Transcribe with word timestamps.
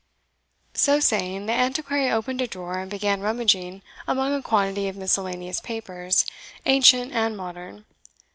So 0.73 0.99
saying, 0.99 1.45
the 1.45 1.53
Antiquary 1.53 2.09
opened 2.09 2.41
a 2.41 2.47
drawer, 2.47 2.79
and 2.79 2.89
began 2.89 3.21
rummaging 3.21 3.83
among 4.07 4.33
a 4.33 4.41
quantity 4.41 4.87
of 4.87 4.97
miscellaneous 4.97 5.61
papers, 5.61 6.25
ancient 6.65 7.11
and 7.13 7.37
modern. 7.37 7.85